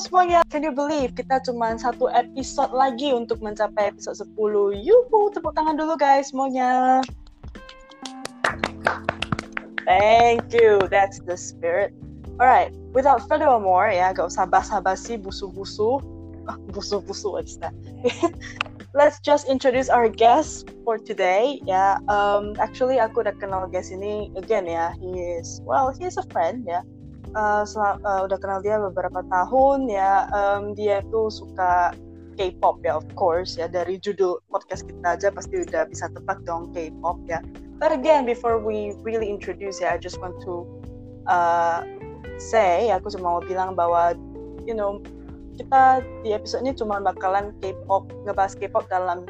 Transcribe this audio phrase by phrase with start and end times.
[0.00, 4.80] semuanya, can you believe kita cuma satu episode lagi untuk mencapai episode 10.
[4.80, 7.04] Yuhu, tepuk tangan dulu guys semuanya.
[9.84, 11.92] Thank you, that's the spirit.
[12.40, 16.00] Alright, without further more ya, gak usah basa-basi busu-busu.
[16.48, 17.76] Ah, busu-busu, what's that?
[18.96, 21.60] Let's just introduce our guest for today.
[21.68, 24.96] Ya, um, actually aku udah kenal guest ini again ya.
[24.96, 26.80] He is, well, he is a friend ya
[27.34, 31.94] uh, uh, udah kenal dia beberapa tahun ya um, dia tuh suka
[32.38, 33.68] K-pop ya of course ya.
[33.68, 37.44] Dari judul podcast kita aja pasti udah bisa tebak dong K-pop ya.
[37.76, 40.64] But again before we really introduce ya I just want to
[41.28, 41.84] uh,
[42.40, 44.16] say aku cuma mau bilang bahwa
[44.64, 45.04] you know
[45.60, 49.28] kita di episode ini cuma bakalan K-pop ngebahas K-pop dalam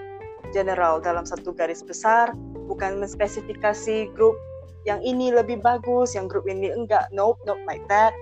[0.55, 2.31] general dalam satu garis besar.
[2.71, 4.39] Bukan menspesifikasi grup
[4.89, 8.17] yang ini lebih bagus, yang grup ini enggak, nope, nope like that.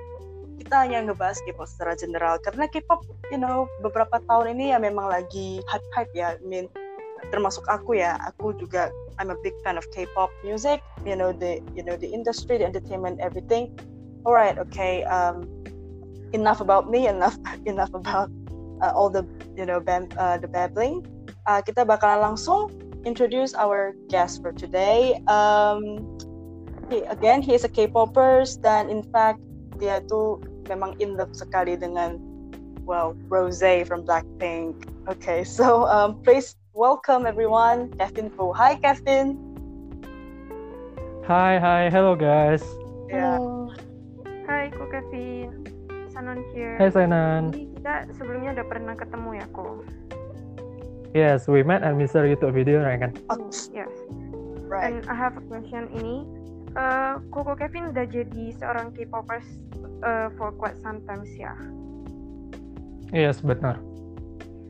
[0.59, 5.07] Kita hanya ngebahas K-pop secara general karena K-pop, you know, beberapa tahun ini ya memang
[5.07, 6.35] lagi hype-hype ya.
[6.35, 6.67] I mean,
[7.31, 11.63] termasuk aku ya, aku juga I'm a big fan of K-pop music, you know the
[11.75, 13.75] you know the industry, the entertainment, everything.
[14.27, 15.07] Alright, okay.
[15.07, 15.47] Um,
[16.35, 17.39] enough about me, enough
[17.71, 18.31] enough about
[18.83, 21.07] uh, all the you know bam, uh, the babbling.
[21.47, 22.71] Uh, kita bakalan langsung
[23.07, 25.19] introduce our guest for today.
[25.27, 25.99] Um,
[26.91, 29.41] he, again he is a K-popers dan in fact
[29.79, 32.19] dia tuh memang in love sekali dengan
[32.89, 34.89] well Rose from Blackpink.
[35.09, 38.53] Okay, so um, please welcome everyone, Kevin Fu.
[38.57, 39.37] Hi Kevin.
[41.29, 42.65] Hi, hi, hello guys.
[43.09, 43.37] Yeah.
[43.37, 43.73] Hello.
[44.49, 45.69] Hai, Ko Kevin.
[46.09, 46.81] Sanon here.
[46.81, 47.53] Hai Sanan.
[47.53, 49.85] Jadi kita sebelumnya udah pernah ketemu ya, Ko?
[51.17, 52.29] Yes, we met at Mr.
[52.29, 53.13] YouTube video, right kan?
[53.33, 53.93] Oh, yes.
[54.69, 54.93] Right.
[54.93, 56.38] And I have a question ini
[56.77, 59.47] uh, Koko Kevin udah jadi seorang K-popers
[60.05, 61.55] uh, for quite some time ya.
[63.15, 63.81] Yes, benar.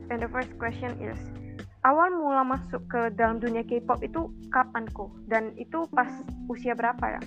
[0.07, 1.19] And the first question is,
[1.83, 5.11] awal mula masuk ke dalam dunia K-pop itu kapan kok?
[5.27, 6.09] Dan itu pas
[6.47, 7.21] usia berapa ya?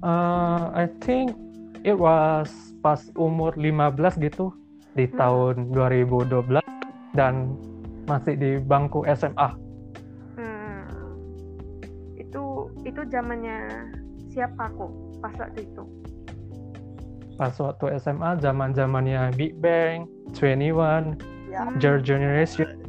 [0.00, 1.36] Uh, I think
[1.84, 2.48] it was
[2.80, 4.48] pas umur 15 gitu
[4.96, 5.16] di hmm.
[5.20, 6.64] tahun 2012
[7.12, 7.52] dan
[8.08, 9.69] masih di bangku SMA
[12.90, 13.58] itu zamannya
[14.34, 14.90] siapa kok
[15.22, 15.82] pas waktu itu?
[17.38, 21.16] Pas waktu SMA zaman zamannya Big Bang, 21,
[21.48, 21.70] yeah.
[21.78, 22.82] Your Generation.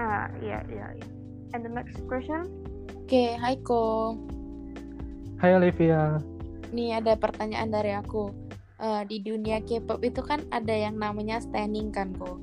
[0.00, 0.96] Ah iya iya.
[0.96, 1.06] iya.
[1.54, 2.48] And the next question?
[3.06, 4.16] Oke, okay, hai Ko.
[5.38, 6.18] Hai Olivia.
[6.74, 8.34] Nih ada pertanyaan dari aku.
[8.76, 12.36] Uh, di dunia K-pop itu kan ada yang namanya standing kan, Ko?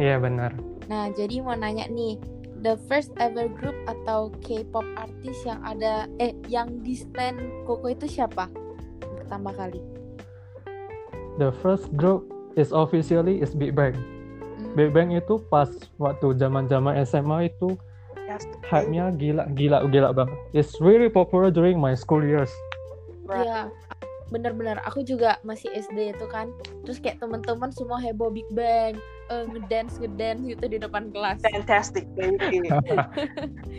[0.00, 0.56] Iya benar.
[0.88, 2.16] Nah, jadi mau nanya nih,
[2.64, 7.36] the first ever group atau K-pop artis yang ada eh yang di stand
[7.68, 8.48] Koko itu siapa
[9.20, 9.84] pertama kali?
[11.36, 12.24] The first group
[12.56, 13.92] is officially is Big Bang.
[13.92, 14.72] Hmm.
[14.72, 15.68] Big Bang itu pas
[16.00, 17.76] waktu zaman-zaman SMA itu
[18.64, 20.38] hype-nya gila gila gila banget.
[20.56, 22.50] It's really popular during my school years.
[23.28, 23.68] Iya,
[24.32, 26.52] bener-bener aku juga masih SD itu kan.
[26.86, 28.96] Terus kayak teman-teman semua heboh Big Bang
[29.28, 31.40] uh, ngedance ngedance gitu di depan kelas.
[31.44, 32.60] Fantastic baby.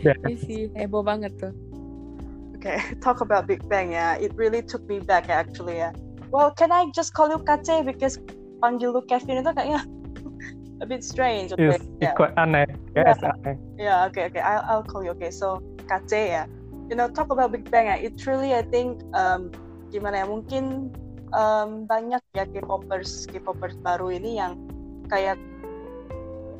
[0.06, 1.54] Iya sih heboh banget tuh.
[2.56, 4.16] Okay, talk about Big Bang ya.
[4.18, 5.92] It really took me back actually ya.
[6.32, 8.18] Well, can I just call you Kace because
[8.58, 9.86] panggil lu Kevin itu kayaknya
[10.82, 11.52] a bit strange.
[11.54, 12.16] Okay, yes, yeah.
[12.18, 12.66] quite aneh.
[12.96, 13.32] Yes, yeah.
[13.32, 13.56] aneh.
[13.78, 14.42] Yeah, okay, okay.
[14.42, 15.14] I'll, I'll call you.
[15.14, 16.44] Okay, so Kace ya.
[16.90, 17.98] You know, talk about Big Bang ya.
[17.98, 19.54] It really, I think, um,
[19.96, 20.26] gimana ya?
[20.28, 20.92] Mungkin
[21.32, 24.60] um, banyak ya K-popers, K-popers baru ini yang
[25.08, 25.40] kayak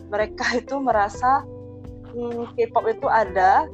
[0.08, 1.44] mereka itu merasa
[2.16, 3.68] hmm, K-pop itu ada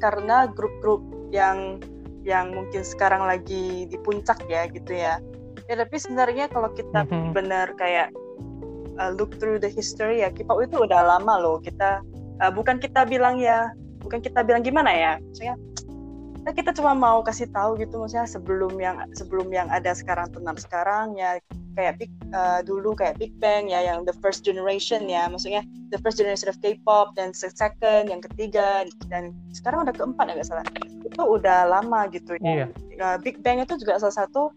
[0.00, 1.78] karena grup-grup yang
[2.22, 5.18] yang mungkin sekarang lagi di puncak ya gitu ya.
[5.66, 7.34] Ya tapi sebenarnya kalau kita mm-hmm.
[7.34, 8.14] benar kayak
[8.98, 11.58] uh, look through the history ya K-pop itu udah lama loh.
[11.58, 12.02] Kita
[12.42, 13.70] uh, bukan kita bilang ya,
[14.02, 15.12] bukan kita bilang gimana ya.
[16.42, 20.58] Maksudnya kita cuma mau kasih tahu gitu maksudnya sebelum yang sebelum yang ada sekarang tenar
[20.58, 21.38] sekarang ya
[21.78, 25.62] kayak big uh, dulu kayak Big Bang ya yang the first generation ya maksudnya
[25.94, 30.66] the first generation of K-pop dan second yang ketiga dan sekarang udah keempat ya salah.
[31.06, 32.68] Itu udah lama gitu ya.
[32.68, 33.16] Yeah.
[33.22, 34.50] Big Bang itu juga salah satu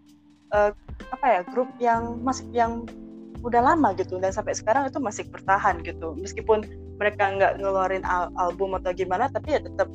[0.51, 0.73] uh,
[1.13, 2.89] apa ya grup yang masih yang
[3.45, 6.17] udah lama gitu dan sampai sekarang itu masih bertahan gitu.
[6.17, 6.65] Meskipun
[6.97, 9.91] mereka nggak ngeluarin al album atau gimana tapi ya tetap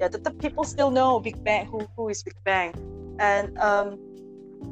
[0.00, 2.72] ya tetap people still know Big Bang who who is Big Bang
[3.20, 4.00] and um,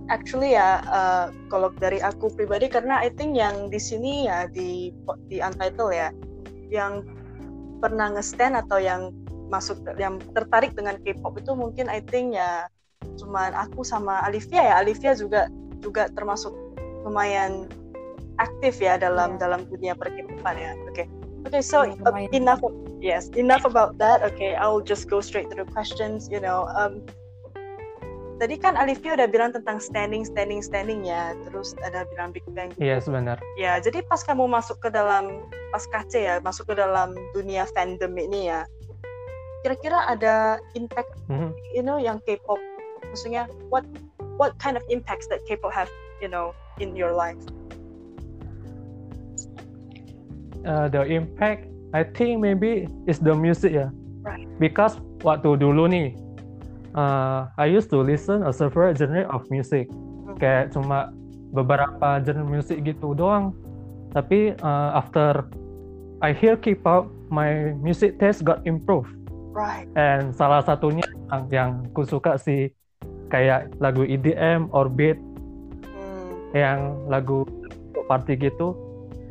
[0.09, 4.91] actually ya uh, kalau dari aku pribadi karena I think yang di sini ya di
[5.29, 6.09] di Untitled ya
[6.73, 7.05] yang
[7.85, 9.13] pernah ngestand atau yang
[9.49, 12.69] masuk yang tertarik dengan K-pop itu mungkin I think ya
[13.21, 15.49] cuman aku sama Alivia ya Alivia juga
[15.81, 16.53] juga termasuk
[17.07, 17.71] lumayan
[18.39, 19.41] aktif ya dalam yeah.
[19.41, 20.73] dalam dunia perkipan ya.
[20.89, 21.05] Oke.
[21.05, 21.18] Okay.
[21.49, 22.61] Okay, so uh, enough.
[23.01, 24.21] Yes, enough about that.
[24.21, 26.29] Okay, I'll just go straight to the questions.
[26.29, 27.01] You know, um,
[28.37, 31.33] tadi kan Alifia udah bilang tentang standing, standing, standing ya.
[31.49, 32.77] Terus ada bilang Big Bang.
[32.77, 33.41] Iya yes, benar.
[33.57, 38.13] Ya, jadi pas kamu masuk ke dalam pas KC ya, masuk ke dalam dunia fandom
[38.21, 38.69] ini ya.
[39.65, 41.57] Kira-kira ada impact, mm-hmm.
[41.73, 42.61] you know, yang K-pop.
[43.09, 43.89] Maksudnya, what
[44.37, 45.89] what kind of impacts that K-pop have,
[46.21, 47.41] you know, in your life?
[50.67, 53.95] Uh, the impact, I think maybe is the music ya.
[54.21, 54.45] Right.
[54.59, 56.15] Because waktu dulu nih
[56.95, 59.91] uh, I used to listen a several genre of music
[60.39, 61.11] kayak cuma
[61.51, 63.53] beberapa genre musik gitu doang
[64.15, 65.49] tapi uh, after
[66.23, 69.11] I hear K-pop my music taste got improved
[69.53, 72.73] right and salah satunya yang, yang ku suka sih
[73.29, 75.19] kayak lagu EDM or beat
[75.85, 76.29] hmm.
[76.57, 77.45] yang lagu
[78.09, 78.73] party gitu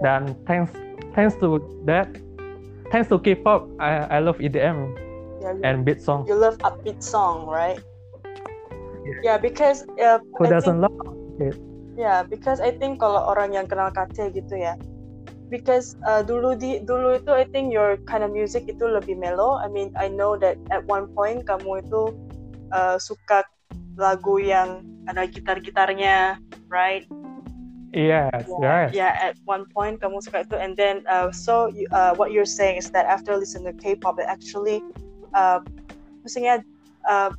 [0.01, 0.69] dan thanks
[1.17, 1.57] thanks to
[1.89, 2.05] that
[2.93, 5.07] thanks to K-pop I, I love EDM
[5.41, 6.25] yeah, and beat song.
[6.27, 7.79] You love upbeat song, right?
[8.23, 11.55] Yeah, yeah because uh, who I doesn't think, love it?
[11.97, 14.77] Yeah, because I think kalau orang yang kenal KC gitu ya,
[15.49, 19.57] because uh, dulu di dulu itu I think your kind of music itu lebih mellow.
[19.57, 22.13] I mean I know that at one point kamu itu
[22.69, 23.45] uh, suka
[23.97, 26.37] lagu yang ada gitar-gitarnya,
[26.69, 27.09] right?
[27.97, 28.93] Yes, yeah, yes.
[28.93, 32.77] Yeah, at one point kamu suka itu, and then uh, so uh, what you're saying
[32.77, 34.85] is that after listening to K-pop, it actually
[35.33, 35.65] uh,
[36.21, 36.61] maksudnya
[37.09, 37.33] uh,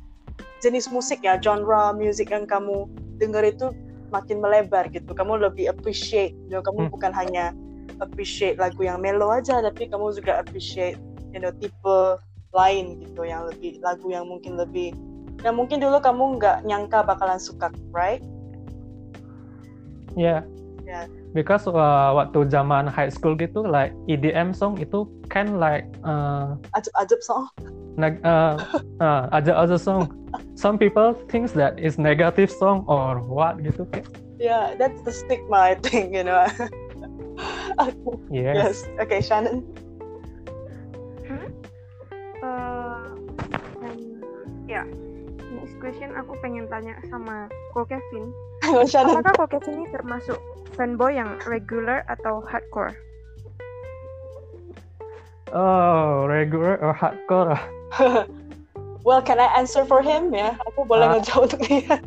[0.59, 2.91] jenis musik ya genre musik yang kamu
[3.23, 3.71] dengar itu
[4.11, 6.91] makin melebar gitu kamu lebih appreciate you know, kamu hmm.
[6.91, 7.55] bukan hanya
[8.03, 10.97] appreciate lagu yang mellow aja tapi kamu juga appreciate
[11.31, 11.97] you know tipe
[12.49, 14.97] lain gitu yang lebih lagu yang mungkin lebih
[15.45, 18.19] yang mungkin dulu kamu nggak nyangka bakalan suka right
[20.19, 20.43] yeah
[20.83, 26.57] yeah because uh, waktu zaman high school gitu like EDM song itu kan like uh,
[26.75, 27.45] ajab song.
[27.99, 28.57] neg- uh,
[29.03, 30.09] uh, ada other song.
[30.55, 33.85] Some people thinks that is negative song or what gitu
[34.39, 36.43] yeah that's the stigma I think you know.
[38.27, 38.55] Yes.
[38.59, 38.75] yes.
[38.99, 39.63] Okay Shannon.
[41.23, 41.47] Hmm?
[42.43, 43.15] uh,
[44.67, 44.83] ya.
[44.83, 44.85] Yeah.
[45.55, 48.35] next question aku pengen tanya sama Ko Kevin
[48.75, 50.37] apakah Ko Kevin ini termasuk
[50.77, 52.93] fanboy yang regular atau hardcore
[55.49, 57.57] Oh, regular or hardcore?
[59.05, 60.29] well, can I answer for him?
[60.29, 61.97] Ya, aku boleh uh, ngejawab untuk dia.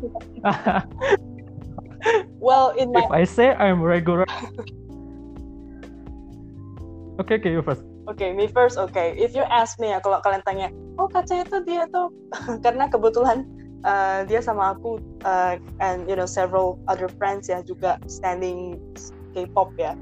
[2.39, 3.03] well, in my...
[3.03, 4.23] If I say I'm regular.
[7.19, 7.83] okay, okay, you first.
[8.07, 8.79] Okay, me first.
[8.79, 12.11] Okay, if you ask me ya, kalau kalian tanya, oh kaca itu dia tuh,
[12.63, 13.43] karena kebetulan
[13.83, 18.79] uh, dia sama aku uh, and you know several other friends ya juga standing
[19.35, 19.95] K-pop ya.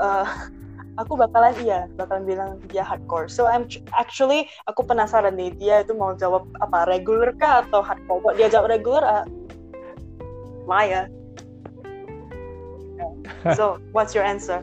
[0.00, 0.26] Uh,
[1.00, 3.28] aku bakalan iya bakalan bilang dia hardcore.
[3.28, 8.36] So I'm actually aku penasaran nih dia itu mau jawab apa regular kah atau hardcore?
[8.36, 9.24] Dia jawab regular uh,
[10.68, 11.08] Maya.
[13.58, 14.62] So what's your answer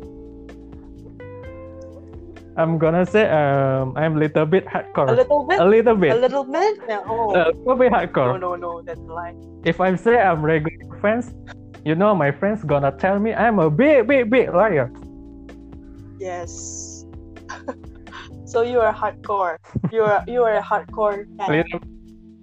[2.59, 5.07] I'm gonna say um, I'm a little bit hardcore.
[5.07, 5.59] A little bit.
[5.59, 6.11] A little bit.
[6.11, 6.75] A little bit.
[6.89, 7.07] Yeah.
[7.07, 7.31] Oh.
[7.31, 8.35] A little bit hardcore.
[8.35, 8.81] No, no, no.
[8.83, 9.33] That's a lie.
[9.63, 11.31] If I say I'm regular friends,
[11.87, 14.92] you know my friends gonna tell me I'm a big, big, big liar.
[16.19, 17.06] Yes.
[18.45, 19.56] so you are hardcore.
[19.95, 21.47] You are you are a hardcore fan.
[21.47, 21.80] A little,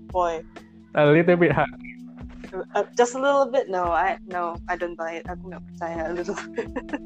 [0.09, 0.41] boy.
[0.97, 1.69] A little bit hard.
[2.73, 3.69] Uh, just a little bit.
[3.69, 5.29] No, I no, I don't buy it.
[5.29, 6.41] Aku nggak percaya a little.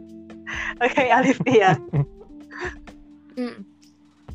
[0.86, 1.74] okay, Alivia.
[3.40, 3.56] mm.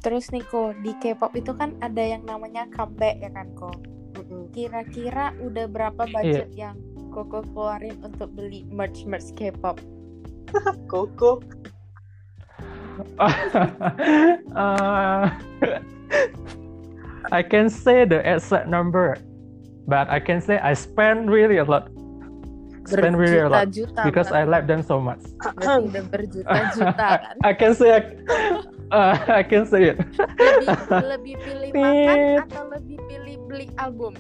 [0.02, 3.78] Terus Niko di K-pop itu kan ada yang namanya comeback ya kan kok.
[4.54, 6.74] Kira-kira udah berapa budget yeah.
[6.74, 6.78] yang
[7.10, 9.80] Koko keluarin untuk beli merch merch K-pop?
[10.92, 11.40] Koko
[14.56, 15.28] uh,
[17.32, 19.18] I can say the exact number,
[19.88, 21.92] but I can say I spend really a lot.
[22.86, 23.74] Spend really a lot
[24.06, 25.20] because I like them so much.
[27.44, 28.02] I can say I,
[28.92, 29.98] uh, I can say it.
[29.98, 34.14] lebih, lebih pilih makan atau lebih pilih beli album?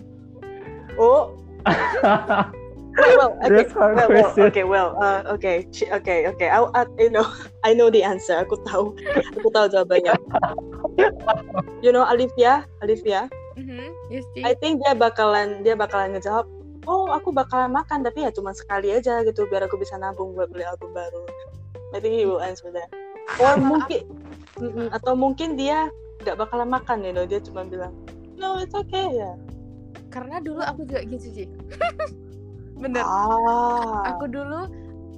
[0.98, 1.38] Oh.
[1.66, 6.50] well, okay, well, well, okay, well, uh, okay, okay, okay.
[6.50, 7.28] I, I, you know,
[7.64, 8.40] I know the answer.
[8.42, 8.96] Aku tahu,
[9.36, 10.16] aku tahu jawabannya.
[11.84, 13.28] you know, Alivia, Alivia.
[13.56, 13.88] Mm-hmm.
[14.12, 16.48] Yes, I think dia bakalan, dia bakalan ngejawab.
[16.86, 20.54] Oh, aku bakalan makan, tapi ya cuma sekali aja gitu, biar aku bisa nabung buat
[20.54, 21.26] beli album baru.
[21.94, 22.90] I think he will answer that.
[23.42, 24.06] Or mungkin,
[24.94, 25.90] atau mungkin dia
[26.22, 27.94] nggak bakalan makan, you know, dia cuma bilang,
[28.38, 29.34] no, it's okay ya.
[30.14, 31.48] Karena dulu aku juga gitu sih.
[32.80, 34.04] bener ah.
[34.12, 34.68] aku dulu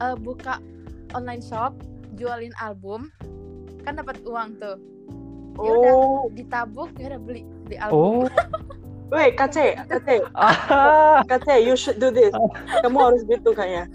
[0.02, 0.62] uh, buka
[1.18, 1.74] online shop
[2.18, 3.10] jualin album
[3.82, 4.78] kan dapat uang tuh
[5.58, 6.24] ya udah oh.
[6.38, 8.30] ditabung ya udah beli beli album oh.
[9.08, 10.20] Wait, Kace, Kace,
[11.32, 12.36] Kace, you should do this.
[12.84, 13.88] Kamu harus gitu kayaknya.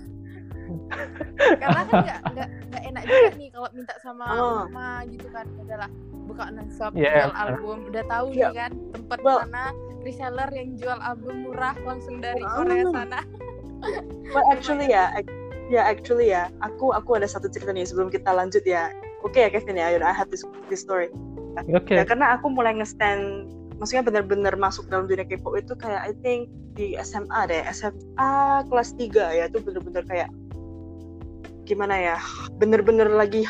[1.61, 4.64] Karena kan nggak nggak enak juga nih kalau minta sama oh.
[4.69, 5.45] mama gitu kan.
[5.61, 5.90] Udahlah,
[6.25, 7.28] buka shop yeah.
[7.28, 7.76] jual album.
[7.92, 8.49] Udah tahu yeah.
[8.49, 13.21] nih kan tempat well, mana reseller yang jual album murah langsung dari Korea sana.
[14.33, 15.12] Well, actually ya,
[15.69, 18.88] ya actually ya, aku aku ada satu cerita nih sebelum kita lanjut ya.
[19.23, 20.42] Oke okay, ya Kevin ya, I have this,
[20.73, 21.12] this story.
[21.69, 21.85] Oke.
[21.85, 21.97] Okay.
[22.00, 23.50] Ya, karena aku mulai nge-stand
[23.82, 26.46] maksudnya benar-benar masuk dalam dunia K-pop itu kayak I think
[26.78, 27.66] di SMA deh.
[27.74, 29.10] SMA kelas 3
[29.42, 30.30] ya itu benar-benar kayak
[31.66, 32.16] gimana ya
[32.62, 33.42] bener-bener lagi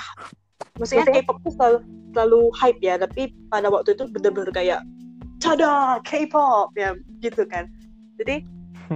[0.81, 1.79] maksudnya K-pop tuh selalu,
[2.17, 4.81] selalu hype ya tapi pada waktu itu bener-bener kayak
[5.37, 7.69] tada K-pop ya gitu kan.
[8.17, 8.49] Jadi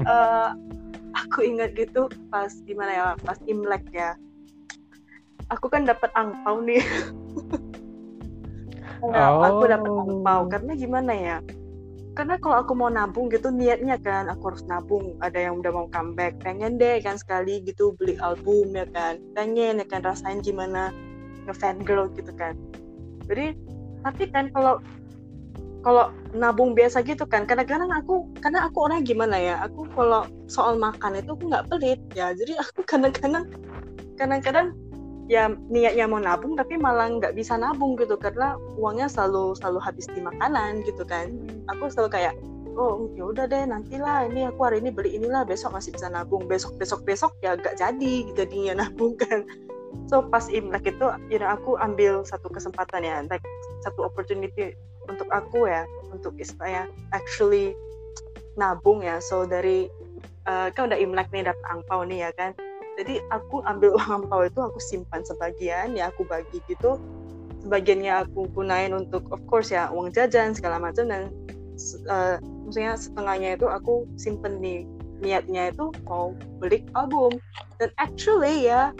[0.08, 0.56] uh,
[1.20, 4.16] aku ingat gitu pas gimana ya pas Imlek ya.
[5.52, 6.80] Aku kan dapat angpau nih
[9.02, 9.42] Enggak, oh.
[9.44, 10.40] aku dapat angpau.
[10.48, 11.36] Karena gimana ya?
[12.16, 15.20] Karena kalau aku mau nabung gitu niatnya kan aku harus nabung.
[15.20, 19.20] Ada yang udah mau comeback pengen deh kan sekali gitu beli album ya kan.
[19.36, 20.96] Pengen ya kan rasain gimana
[21.44, 22.56] ngefan girl gitu kan.
[23.28, 23.52] Jadi
[24.00, 24.80] tapi kan kalau
[25.84, 29.60] kalau nabung biasa gitu kan kadang-kadang aku karena aku orang gimana ya?
[29.68, 32.32] Aku kalau soal makan itu aku nggak pelit ya.
[32.32, 33.44] Jadi aku kadang-kadang
[34.16, 34.72] kadang-kadang
[35.26, 40.06] ya niatnya mau nabung tapi malah nggak bisa nabung gitu karena uangnya selalu selalu habis
[40.14, 41.34] di makanan gitu kan.
[41.74, 42.34] Aku selalu kayak
[42.78, 46.46] oh ya udah deh nantilah ini aku hari ini beli inilah besok masih bisa nabung.
[46.46, 49.42] Besok besok besok ya gak jadi jadinya nabung kan.
[50.06, 53.42] So pas imlek itu you know, aku ambil satu kesempatan ya like
[53.82, 54.78] satu opportunity
[55.10, 55.82] untuk aku ya
[56.14, 57.74] untuk istilahnya actually
[58.54, 59.18] nabung ya.
[59.18, 59.90] So dari
[60.46, 62.54] uh, kan udah imlek nih dapat angpau nih ya kan
[62.96, 66.96] jadi aku ambil uang ampau itu aku simpan sebagian ya aku bagi gitu.
[67.62, 71.06] Sebagiannya aku gunain untuk of course ya uang jajan segala macam.
[71.12, 71.22] Dan
[72.08, 74.88] uh, maksudnya setengahnya itu aku simpen nih
[75.20, 77.36] niatnya itu mau beli album.
[77.76, 78.96] Dan actually ya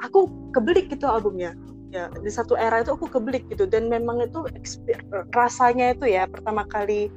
[0.00, 1.52] aku kebelik gitu albumnya.
[1.88, 3.68] Ya di satu era itu aku kebelik gitu.
[3.68, 4.48] Dan memang itu
[5.36, 7.12] rasanya itu ya pertama kali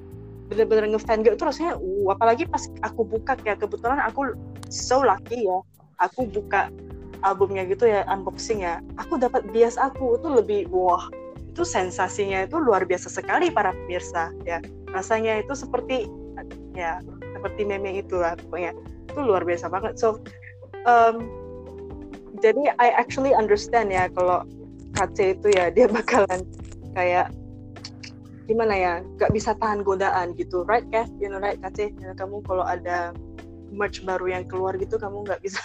[0.52, 4.36] bener-bener ngefan gitu itu rasanya uh, apalagi pas aku buka ya kebetulan aku
[4.68, 5.64] so lucky ya
[6.02, 6.74] aku buka
[7.22, 11.06] albumnya gitu ya unboxing ya aku dapat bias aku itu lebih wah
[11.52, 14.64] itu sensasinya itu luar biasa sekali para pemirsa ya.
[14.96, 16.08] Rasanya itu seperti
[16.72, 17.04] ya
[17.36, 18.72] seperti meme itu lah pokoknya
[19.12, 20.00] itu luar biasa banget.
[20.00, 20.24] So
[20.88, 21.28] um,
[22.40, 24.48] jadi I actually understand ya kalau
[24.96, 26.48] KC itu ya dia bakalan
[26.96, 27.36] kayak
[28.48, 31.12] gimana ya gak bisa tahan godaan gitu right Kev?
[31.20, 33.12] You know right KC kamu kalau ada
[33.72, 35.64] merch baru yang keluar gitu kamu nggak bisa.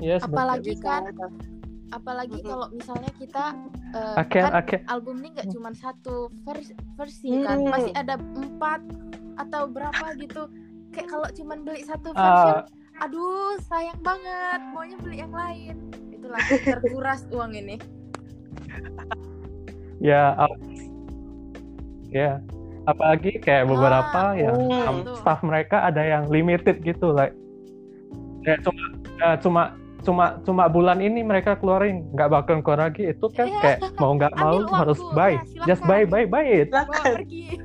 [0.00, 1.12] Yes, apalagi kan
[1.90, 2.50] apalagi mm -hmm.
[2.54, 3.44] kalau misalnya kita
[3.98, 4.78] uh, okay, kan okay.
[4.86, 8.80] album ini nggak cuma satu versi, versi kan masih ada empat
[9.36, 10.46] atau berapa gitu.
[10.94, 12.62] Kayak kalau cuma beli satu versi uh,
[13.02, 15.90] aduh sayang banget maunya beli yang lain.
[16.14, 17.76] Itulah terkuras uang ini.
[20.00, 20.56] Ya uh,
[22.08, 22.40] ya
[22.88, 24.56] apalagi kayak beberapa ah, yang
[25.04, 27.36] oh, staff mereka ada yang limited gitu like
[28.48, 28.82] ya cuma
[29.20, 29.62] uh, cuma
[30.00, 33.12] cuma cuma bulan ini mereka keluarin nggak bakal keluar lagi.
[33.12, 33.60] Itu kan yeah.
[33.60, 34.72] kayak mau nggak mau waktu.
[34.72, 35.32] harus buy.
[35.52, 36.68] Ya, just buy buy buy it.
[36.72, 37.44] Pergi.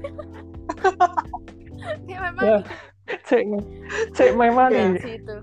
[2.10, 2.58] Ya memang ya.
[3.30, 3.46] cek
[4.18, 5.36] cek memang ya, itu.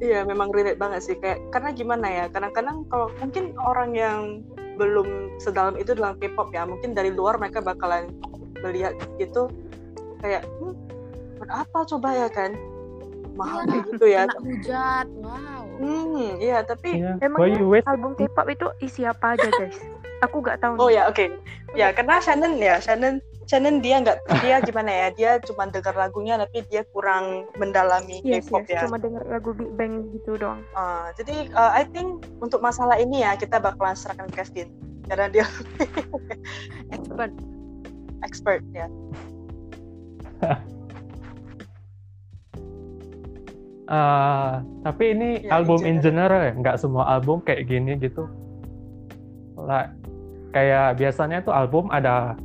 [0.00, 1.16] Iya memang relate banget sih.
[1.16, 4.44] Kayak karena gimana ya kadang-kadang kalau mungkin orang yang
[4.76, 8.12] belum sedalam itu dalam K-pop ya mungkin dari luar mereka bakalan
[8.62, 9.48] melihat itu
[10.20, 10.74] kayak hmm,
[11.48, 12.52] apa coba ya kan?
[13.34, 14.22] Mahal ya, gitu ya.
[14.26, 15.64] kena hujat wow.
[15.80, 17.16] Hmm iya tapi yeah.
[17.24, 17.56] emang
[17.88, 19.78] album K-pop itu isi apa aja guys?
[20.20, 21.00] Aku nggak tahu oh nih.
[21.00, 21.16] ya oke.
[21.16, 21.28] Okay.
[21.72, 26.38] ya karena Shannon ya Shannon Shannon dia nggak dia gimana ya dia cuma dengar lagunya
[26.38, 28.80] tapi dia kurang mendalami yes, K-pop yes, ya.
[28.86, 30.62] cuma dengar lagu Big Bang gitu doang.
[30.76, 34.70] Uh, jadi uh, I think untuk masalah ini ya kita bakalan serahkan Kevin
[35.10, 35.46] karena dia
[36.94, 37.34] expert
[38.24, 38.88] expert ya
[43.90, 48.24] Uh, tapi ini ya, album in general ya, nggak semua album kayak gini gitu.
[49.58, 49.92] Like,
[50.54, 52.38] kayak biasanya tuh album ada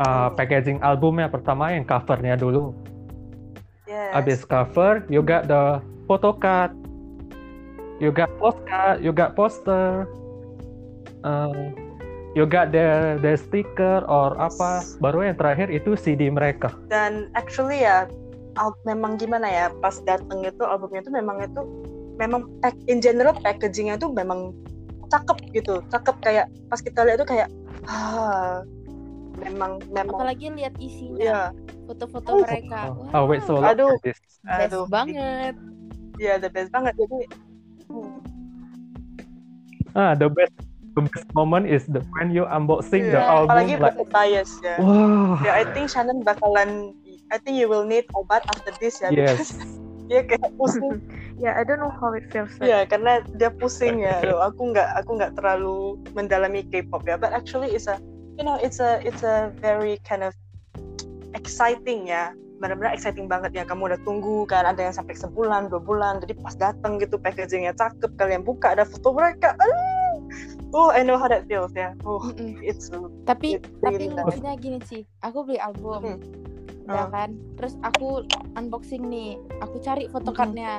[0.00, 2.72] uh, packaging albumnya pertama yang covernya dulu.
[3.84, 4.14] Yes.
[4.14, 6.72] Abis cover, you got the photo card,
[7.98, 10.06] you got postcard, you got poster,
[11.26, 11.52] uh,
[12.36, 14.84] you got the the sticker or apa.
[15.00, 16.76] Baru yang terakhir itu CD mereka.
[16.92, 18.04] Dan actually ya
[18.84, 21.60] memang gimana ya pas dateng itu albumnya itu memang itu
[22.16, 24.52] memang pack, in general packagingnya itu memang
[25.12, 27.48] cakep gitu cakep kayak pas kita lihat itu kayak
[27.86, 28.64] ah
[29.38, 31.84] memang memang apalagi lihat isinya yeah.
[31.84, 32.38] foto-foto oh.
[32.42, 33.22] mereka oh, wow.
[33.22, 34.88] oh wait so aduh best aduh.
[34.88, 35.54] banget
[36.16, 37.20] ya yeah, the best banget jadi
[37.92, 38.18] hmm.
[39.94, 40.56] ah the best
[40.96, 43.20] the best moment is the when you unboxing yeah.
[43.20, 45.36] the album apalagi like, bias ya wow.
[45.44, 46.96] ya I think Shannon bakalan
[47.28, 49.60] I think you will need obat after this ya yes.
[50.08, 51.02] dia kayak pusing
[51.36, 52.70] ya yeah, I don't know how it feels like.
[52.70, 57.20] ya yeah, karena dia pusing ya loh aku nggak aku nggak terlalu mendalami K-pop ya
[57.20, 58.00] but actually it's a
[58.40, 60.32] you know it's a it's a very kind of
[61.36, 65.82] exciting ya benar-benar exciting banget ya kamu udah tunggu kan ada yang sampai sebulan dua
[65.82, 69.52] bulan jadi pas datang gitu packagingnya cakep kalian buka ada foto mereka
[70.74, 72.52] oh I know how that feels ya oh mm -mm.
[72.64, 72.90] it's
[73.24, 76.20] tapi it's tapi lucunya gini sih aku beli album hmm.
[76.86, 77.08] ya uh.
[77.10, 77.34] kan?
[77.58, 78.22] Terus aku
[78.54, 80.78] unboxing nih aku cari fotokartnya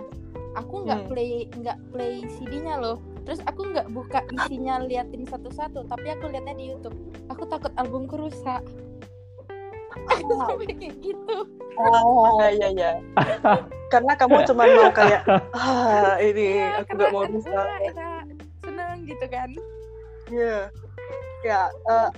[0.55, 1.09] aku nggak hmm.
[1.11, 2.97] play nggak play CD-nya loh.
[3.27, 6.95] Terus aku nggak buka isinya liatin satu-satu tapi aku liatnya di YouTube.
[7.27, 8.63] Aku takut albumku rusak
[10.23, 10.47] oh.
[10.47, 11.37] sampai kayak gitu.
[11.77, 12.91] Oh iya iya.
[13.93, 15.21] Karena kamu cuma mau kayak
[15.55, 17.51] ah ini ya, aku nggak mau bisa.
[17.51, 18.16] seneng
[19.07, 19.49] gitu kan.
[20.29, 20.67] Iya.
[20.67, 20.69] Yeah.
[21.45, 22.09] ya uh,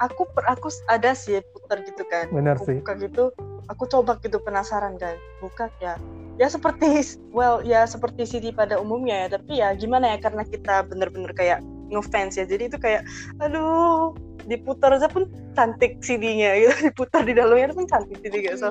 [0.00, 2.32] aku per aku ada sih putar gitu kan.
[2.32, 2.80] Benar sih.
[2.80, 3.30] buka gitu
[3.70, 5.94] aku coba gitu penasaran kan buka ya.
[6.40, 10.88] Ya seperti well ya seperti CD pada umumnya ya tapi ya gimana ya karena kita
[10.88, 11.60] bener-bener kayak
[11.92, 12.48] ngefans ya.
[12.48, 13.06] Jadi itu kayak
[13.38, 14.16] aduh
[14.48, 18.56] diputar aja pun cantik CD-nya gitu diputar di dalamnya pun cantik CD gitu.
[18.58, 18.68] So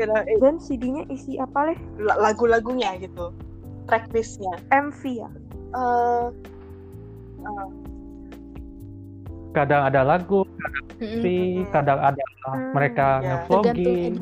[0.00, 1.78] you know, it, dan CD-nya isi apa leh?
[2.02, 3.30] lagu-lagunya gitu.
[3.86, 5.30] Tracklistnya MV ya?
[5.74, 6.30] Uh,
[7.46, 7.68] uh,
[9.52, 11.68] kadang ada lagu kadang mm-hmm.
[11.70, 13.24] kadang ada mm, mereka yeah.
[13.44, 14.12] ngevlogging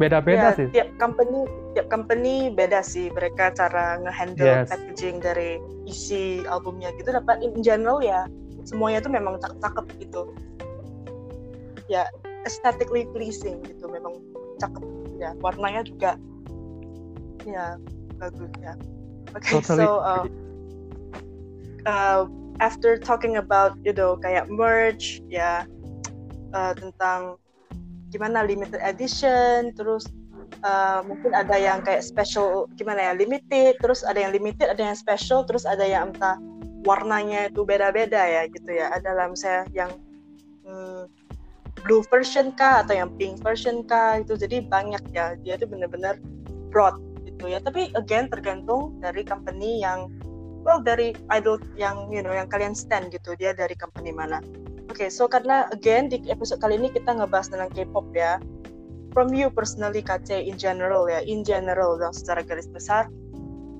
[0.00, 0.66] beda-beda ya, sih.
[0.72, 1.44] tiap company
[1.76, 3.12] tiap company beda sih.
[3.12, 4.72] Mereka cara ngehandle yes.
[4.72, 7.12] packaging dari isi albumnya gitu.
[7.12, 8.24] Dapat in general ya
[8.64, 10.22] semuanya tuh memang cakep-cakep gitu.
[11.92, 12.08] Ya
[12.48, 14.16] aesthetically pleasing gitu memang
[14.56, 14.84] cakep.
[15.20, 16.16] Ya warnanya juga
[17.44, 17.76] ya
[18.16, 18.72] bagus ya.
[19.32, 19.84] Oke okay, totally.
[19.84, 20.24] so uh,
[21.86, 22.26] uh,
[22.60, 25.66] after talking about you know kayak merch ya
[26.54, 27.36] uh, tentang
[28.12, 30.04] gimana limited edition terus
[30.62, 34.98] uh, mungkin ada yang kayak special gimana ya limited terus ada yang limited ada yang
[34.98, 36.36] special terus ada yang entah
[36.82, 38.90] warnanya itu beda-beda ya gitu ya.
[38.92, 39.90] Ada lah misalnya yang
[40.66, 41.06] hmm,
[41.86, 46.18] blue version kah atau yang pink version kah itu jadi banyak ya dia itu benar-benar
[46.74, 47.62] broad gitu ya.
[47.62, 50.10] Tapi again tergantung dari company yang
[50.62, 54.42] well dari idol yang you know yang kalian stand gitu dia dari company mana
[54.92, 58.36] Oke, okay, so karena again di episode kali ini kita ngebahas tentang K-pop ya.
[59.16, 63.08] From you personally KC in general ya, in general yang secara garis besar,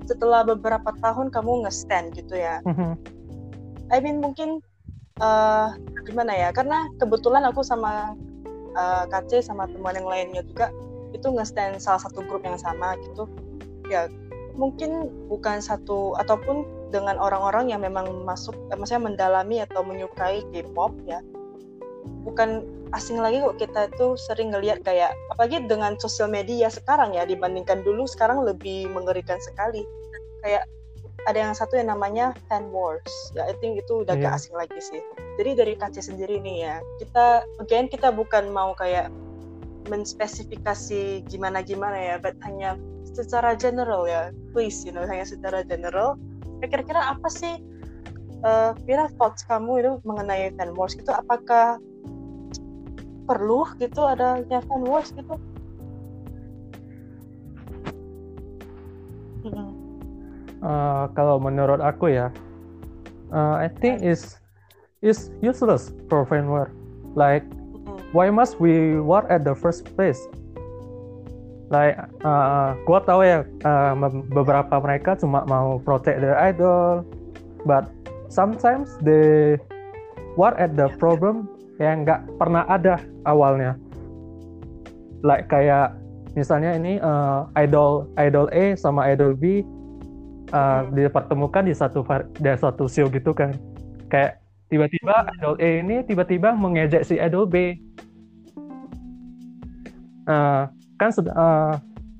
[0.09, 2.65] setelah beberapa tahun kamu nge-stand gitu ya.
[2.65, 2.91] Mm-hmm.
[3.93, 4.65] I mean mungkin
[5.21, 6.49] uh, gimana ya?
[6.49, 8.17] Karena kebetulan aku sama
[8.73, 10.73] uh, eh, KC sama teman yang lainnya juga
[11.13, 13.29] itu nge-stand salah satu grup yang sama gitu.
[13.85, 14.09] Ya
[14.57, 20.93] mungkin bukan satu ataupun dengan orang-orang yang memang masuk eh, maksudnya mendalami atau menyukai K-pop
[21.09, 21.25] ya
[22.23, 27.25] bukan asing lagi kok kita itu sering ngelihat kayak apalagi dengan sosial media sekarang ya
[27.25, 29.81] dibandingkan dulu sekarang lebih mengerikan sekali
[30.45, 30.69] kayak
[31.25, 34.29] ada yang satu yang namanya fan wars ya I think itu udah yeah.
[34.29, 34.39] gak iya.
[34.39, 35.01] asing lagi sih
[35.41, 39.09] jadi dari KC sendiri nih ya kita again kita bukan mau kayak
[39.87, 46.15] menspesifikasi gimana gimana ya but hanya secara general ya please you know hanya secara general
[46.67, 47.59] kira-kira apa sih
[48.43, 51.79] uh, Vira thoughts kamu itu mengenai fan wars itu apakah
[53.23, 55.35] perlu gitu adanya fan wars gitu?
[60.63, 62.31] Uh, kalau menurut aku ya
[63.35, 64.39] uh, I think is
[65.03, 66.71] is useless for fan war.
[67.19, 67.43] Like
[68.15, 70.23] why must we war at the first place
[71.73, 73.97] like uh, gua tahu ya uh,
[74.29, 77.01] beberapa mereka cuma mau protect their idol
[77.65, 77.89] but
[78.29, 79.57] sometimes they
[80.37, 81.49] war at the problem
[81.81, 83.77] yang nggak pernah ada awalnya.
[85.25, 85.97] Like kayak
[86.37, 89.63] misalnya ini uh, idol idol A sama idol B
[90.53, 92.05] uh, dipertemukan di satu
[92.37, 93.55] di satu show gitu kan.
[94.09, 97.77] Kayak tiba-tiba idol A ini tiba-tiba mengejek si idol B.
[100.23, 101.73] Uh, kan uh,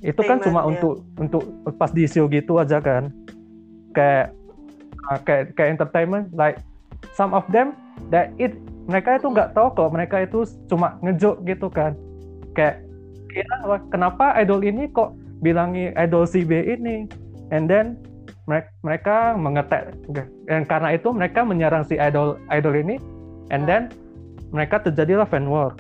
[0.04, 0.76] itu kan cuma ya.
[0.76, 1.44] untuk untuk
[1.80, 3.10] pas di show gitu aja kan.
[3.96, 4.34] Kayak
[5.10, 6.60] uh, kayak kayak entertainment like
[7.16, 7.78] some of them
[8.10, 8.56] that it
[8.90, 11.96] mereka itu nggak tahu kok mereka itu cuma ngejok gitu kan.
[12.58, 12.84] Kayak
[13.32, 17.08] kira kenapa idol ini kok bilangi idol si B ini?
[17.54, 18.02] And then
[18.84, 19.96] mereka mengetek
[20.52, 23.00] dan karena itu mereka menyerang si idol idol ini
[23.56, 23.88] and then
[24.52, 25.72] mereka terjadilah fan war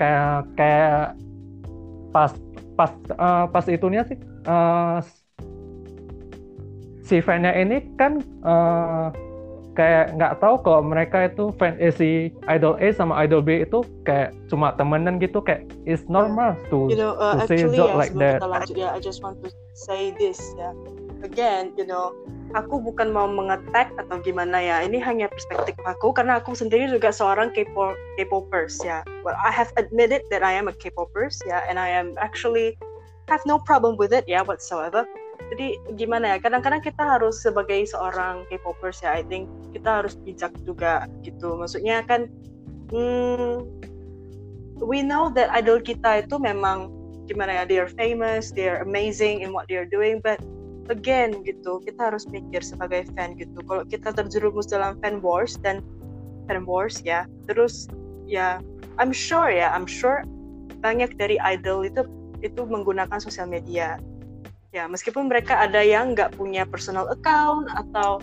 [0.00, 1.12] kayak kayak
[2.10, 2.32] pas
[2.74, 4.16] pas uh, pas itunya sih
[4.48, 5.04] uh,
[7.04, 9.12] si fannya ini kan uh,
[9.78, 13.84] kayak nggak tahu kalau mereka itu fan eh, si idol A sama idol B itu
[14.02, 17.94] kayak cuma temenan gitu kayak it's normal to, you know, uh, to say a joke
[17.94, 18.42] ya, like that.
[18.42, 20.74] Lanjut, ya, I just want to say this ya.
[21.22, 22.16] Again, you know,
[22.54, 24.82] aku bukan mau mengetek atau gimana ya.
[24.82, 29.06] Ini hanya perspektif aku karena aku sendiri juga seorang K-pop K-popers ya.
[29.22, 32.74] Well, I have admitted that I am a K-popers ya, and I am actually
[33.30, 35.06] have no problem with it ya whatsoever
[35.50, 40.54] jadi gimana ya kadang-kadang kita harus sebagai seorang K-popers ya I think kita harus bijak
[40.62, 42.30] juga gitu maksudnya kan
[42.94, 43.66] hmm,
[44.78, 46.94] we know that idol kita itu memang
[47.26, 50.38] gimana ya they are famous they are amazing in what they are doing but
[50.90, 51.80] again gitu.
[51.86, 53.62] Kita harus mikir sebagai fan gitu.
[53.64, 55.80] Kalau kita terjerumus dalam fan wars dan
[56.50, 57.86] fan wars ya terus
[58.26, 58.58] ya
[58.98, 60.26] I'm sure ya I'm sure
[60.82, 62.02] banyak dari idol itu
[62.42, 64.02] itu menggunakan sosial media.
[64.74, 68.18] Ya meskipun mereka ada yang nggak punya personal account atau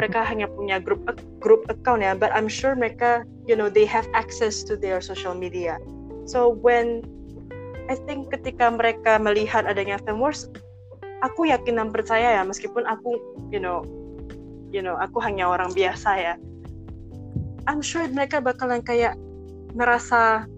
[0.00, 1.04] mereka hanya punya grup
[1.42, 5.36] grup account ya but I'm sure mereka you know they have access to their social
[5.36, 5.76] media.
[6.24, 7.04] So when
[7.90, 10.46] I think ketika mereka melihat adanya wars
[11.20, 13.16] aku yakin dan percaya ya meskipun aku
[13.52, 13.84] you know
[14.72, 16.34] you know aku hanya orang biasa ya
[17.68, 19.14] I'm sure mereka bakalan kayak
[19.76, 20.48] merasa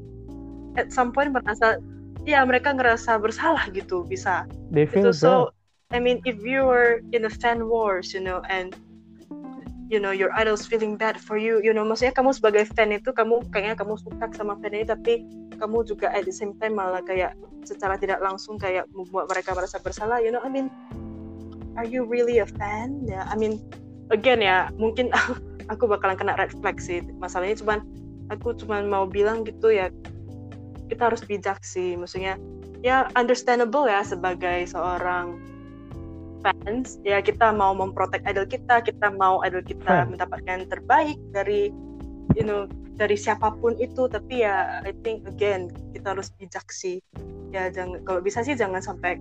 [0.79, 1.83] at some point merasa
[2.23, 5.19] ya mereka ngerasa bersalah gitu bisa they feel gitu.
[5.19, 5.33] so
[5.93, 8.73] I mean if you were in a fan wars you know and
[9.93, 13.13] you know your idols feeling bad for you you know maksudnya kamu sebagai fan itu
[13.13, 15.29] kamu kayaknya kamu suka sama fan ini tapi
[15.61, 17.37] kamu juga at the same time malah kayak
[17.69, 20.73] secara tidak langsung kayak membuat mereka merasa bersalah you know I mean
[21.77, 23.05] are you really a fan?
[23.09, 23.61] Ya yeah, I mean
[24.13, 25.13] again ya mungkin
[25.73, 27.01] aku bakalan kena red flag sih.
[27.21, 27.79] Masalahnya cuman
[28.29, 29.89] aku cuman mau bilang gitu ya
[30.89, 31.97] kita harus bijak sih.
[31.97, 32.37] Maksudnya
[32.85, 35.39] ya understandable ya sebagai seorang
[36.43, 40.15] fans ya kita mau memprotek idol kita kita mau idol kita hmm.
[40.15, 41.71] mendapatkan terbaik dari
[42.35, 42.67] you know
[42.99, 47.01] dari siapa pun itu tapi ya I think again kita harus bijak sih
[47.55, 49.17] ya jangan kalau bisa sih jangan sampai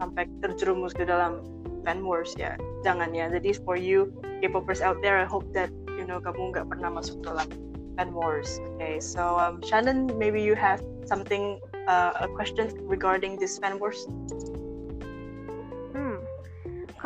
[0.00, 1.44] sampai terjerumus ke dalam
[1.84, 6.04] fan wars ya jangan ya jadi for you K-popers out there I hope that you
[6.08, 7.48] know kamu nggak pernah masuk dalam
[7.96, 8.60] fan wars.
[8.76, 14.06] Okay, so um, Shannon, maybe you have something, uh, a question regarding this fan wars.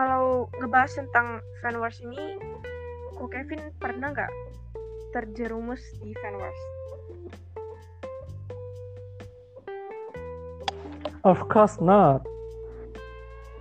[0.01, 2.41] Kalau ngebahas tentang fan wars ini,
[3.21, 4.33] kok Kevin pernah nggak
[5.13, 6.61] terjerumus di fan wars?
[11.21, 12.25] Of course not.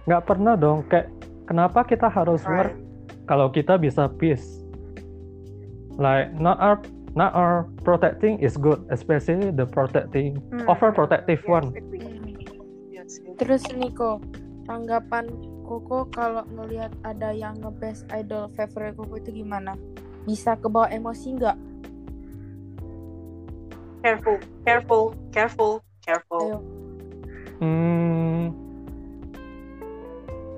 [0.08, 0.88] Nggak pernah dong.
[0.88, 1.12] Kayak
[1.44, 2.56] kenapa kita harus right.
[2.56, 2.68] war
[3.28, 4.64] kalau kita bisa peace?
[6.00, 6.80] Like not our
[7.20, 10.64] not all protecting is good, especially the protecting hmm.
[10.72, 11.76] overprotective yes, one.
[12.96, 14.24] Yes, Terus Niko,
[14.72, 15.28] tanggapan
[15.70, 19.78] Koko kalau ngelihat ada yang ngebest idol favorite Koko itu gimana?
[20.26, 21.58] Bisa kebawa emosi nggak?
[24.02, 26.42] Careful, careful, careful, careful.
[26.42, 26.58] Ayo.
[27.62, 28.50] Hmm.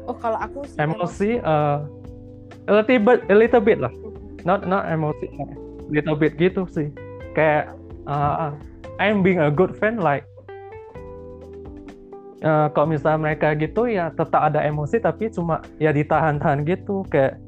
[0.08, 1.30] Oh kalau aku sih emosi, emosi.
[1.44, 1.84] Uh,
[2.72, 3.92] a little bit, a little bit lah.
[4.48, 5.28] Not not emosi
[5.92, 6.88] little bit gitu sih
[7.36, 7.76] kayak
[8.08, 8.56] uh,
[8.98, 10.24] I'm being a good friend like
[12.42, 17.06] uh, kalau misalnya mereka gitu ya tetap ada emosi tapi cuma ya ditahan-tahan gitu.
[17.10, 17.42] Kayak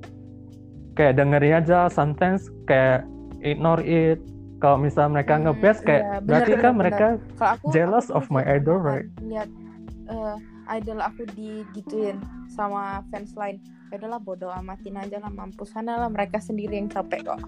[0.93, 3.05] kayak dengerin aja sometimes kayak
[3.41, 4.21] ignore it.
[4.61, 8.15] Kalau misalnya mereka hmm, ngebest kayak iya, berarti bener, kan bener, mereka aku, jealous aku
[8.15, 9.11] of my idol right?
[9.19, 9.51] lihat
[10.07, 10.39] uh,
[10.71, 12.15] idol aku digituin
[12.47, 13.59] sama fans lain.
[13.91, 15.75] Ya udahlah bodo amatin aja lah mampus.
[15.75, 17.41] Sana lah mereka sendiri yang capek kok.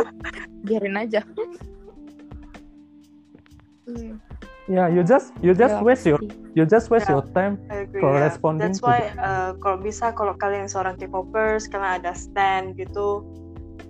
[0.66, 1.24] Biarin aja.
[3.82, 4.14] Hmm.
[4.70, 6.20] Yeah you just you just yeah, waste your
[6.54, 7.58] you just waste yeah, your time
[7.98, 8.26] for yeah.
[8.30, 13.26] responding that's why uh, kalau bisa kalau kalian seorang K-popers kalian ada stand gitu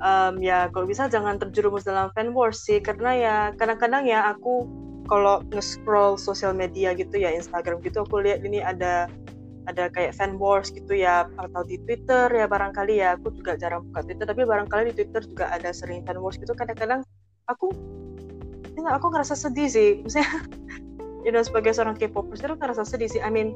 [0.02, 2.82] um, ya kalau bisa jangan terjerumus dalam fan wars sih.
[2.82, 4.66] Karena ya kadang-kadang ya aku
[5.06, 9.11] kalau nge-scroll sosial media gitu ya Instagram gitu aku lihat ini ada
[9.70, 13.87] ada kayak fan wars gitu ya atau di Twitter ya barangkali ya aku juga jarang
[13.90, 16.54] buka Twitter tapi barangkali di Twitter juga ada sering fan wars gitu.
[16.54, 17.06] Kadang-kadang
[17.46, 17.70] aku
[18.78, 19.90] ya, aku ngerasa sedih sih.
[20.04, 20.46] Misalnya
[21.26, 23.20] you know, sebagai seorang K-popers itu ngerasa sedih sih.
[23.20, 23.52] I mean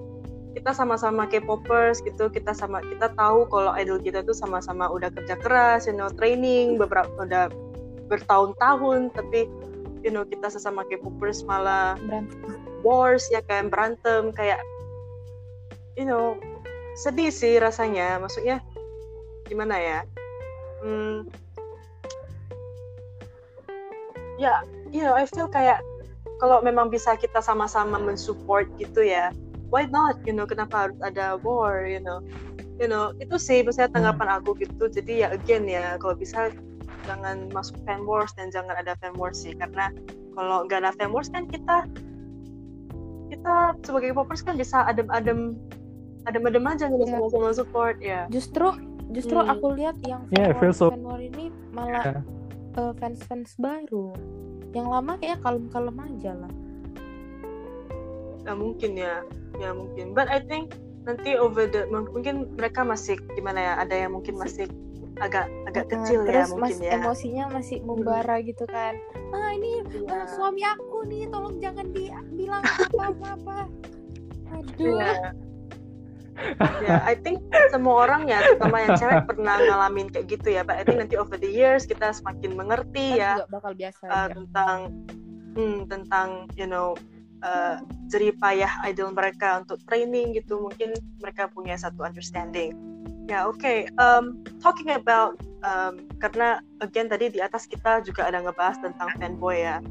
[0.57, 5.37] kita sama-sama K-popers gitu kita sama kita tahu kalau idol kita tuh sama-sama udah kerja
[5.37, 7.52] keras you know training beberapa udah
[8.09, 9.44] bertahun-tahun tapi
[10.00, 12.57] you know kita sesama K-popers malah berantem.
[12.81, 13.68] wars ya kan?
[13.68, 14.62] Berantem kayak
[15.98, 16.40] you know
[16.96, 18.16] sedih sih rasanya.
[18.16, 18.64] Maksudnya
[19.50, 20.00] gimana ya?
[20.81, 21.26] Hmm,
[24.40, 25.83] ya you know I feel kayak
[26.38, 29.33] kalau memang bisa kita sama-sama mensupport gitu ya
[29.72, 32.22] why not you know kenapa harus ada war you know
[32.77, 33.96] you know itu sih maksudnya hmm.
[33.96, 36.53] tanggapan aku gitu jadi ya again ya kalau bisa
[37.07, 39.90] jangan masuk fan wars dan jangan ada fan wars sih karena
[40.37, 41.87] kalau nggak ada fan wars kan kita
[43.33, 45.59] kita sebagai popers kan bisa adem-adem
[46.27, 47.18] adem-adem aja gitu yeah.
[47.18, 48.70] sama-sama support ya justru
[49.14, 49.51] justru hmm.
[49.51, 50.90] aku lihat yang fan, yeah, war, so...
[50.90, 52.20] fan war ini malah yeah.
[52.79, 54.14] uh, fans fans baru
[54.76, 56.52] yang lama kayak kalem-kalem aja lah.
[58.44, 59.24] Ya mungkin ya.
[59.56, 60.12] Ya mungkin.
[60.12, 60.76] But I think
[61.08, 64.68] nanti over the mungkin mereka masih gimana ya ada yang mungkin masih
[65.16, 66.92] agak agak nah, kecil ya mungkin mas, ya.
[67.00, 69.00] emosinya masih membara gitu kan.
[69.32, 70.12] Ah ini ya.
[70.12, 72.60] uh, suami aku nih tolong jangan dibilang
[73.00, 73.58] apa apa
[74.52, 75.00] aduh
[76.38, 76.70] ya.
[76.85, 80.81] ya I think semua orang ya terutama yang cewek pernah ngalamin kayak gitu ya But
[80.81, 84.79] I think nanti over the years kita semakin mengerti kan ya bakal biasa uh, tentang
[85.57, 86.94] hmm, tentang you know
[87.42, 87.81] uh,
[88.12, 92.77] jerih payah idol mereka untuk training gitu mungkin mereka punya satu understanding
[93.27, 93.90] Ya oke, okay.
[93.99, 95.35] um, talking about
[95.66, 99.83] um, karena again tadi di atas kita juga ada ngebahas tentang fanboy ya.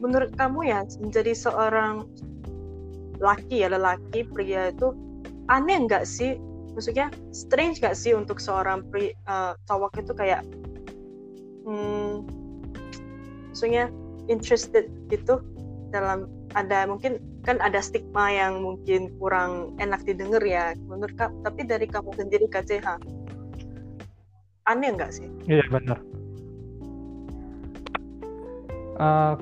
[0.00, 2.08] Menurut kamu ya menjadi seorang
[3.20, 4.96] laki ya lelaki pria itu
[5.50, 6.38] aneh nggak sih?
[6.72, 10.46] Maksudnya strange nggak sih untuk seorang pri, uh, cowok itu kayak,
[11.66, 12.24] hmm,
[13.50, 13.90] maksudnya
[14.30, 15.42] interested gitu
[15.90, 21.60] dalam ada mungkin kan ada stigma yang mungkin kurang enak didengar ya menurut kamu tapi
[21.66, 22.86] dari kamu sendiri KCH
[24.70, 25.98] aneh nggak sih iya benar
[29.02, 29.34] uh,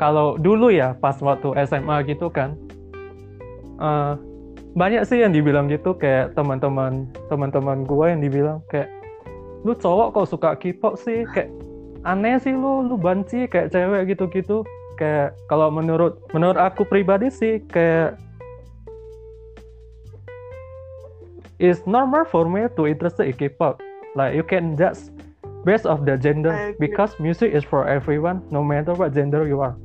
[0.00, 2.58] kalau dulu ya pas waktu SMA gitu kan
[3.78, 4.18] uh,
[4.72, 8.88] banyak sih yang dibilang gitu kayak teman-teman teman-teman gue yang dibilang kayak
[9.62, 11.52] lu cowok kok suka K-pop sih kayak
[12.02, 14.64] aneh sih lu lu banci kayak cewek gitu-gitu
[14.96, 18.16] kayak kalau menurut menurut aku pribadi sih kayak
[21.62, 23.78] it's normal for me to interested in K-pop.
[24.18, 25.14] Like you can just
[25.62, 29.78] based of the gender because music is for everyone no matter what gender you are.